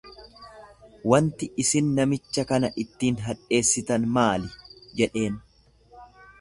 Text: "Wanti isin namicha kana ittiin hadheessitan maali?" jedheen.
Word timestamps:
"Wanti 1.11 1.49
isin 1.63 1.91
namicha 1.99 2.47
kana 2.53 2.73
ittiin 2.85 3.21
hadheessitan 3.27 4.11
maali?" 4.19 4.53
jedheen. 5.03 5.41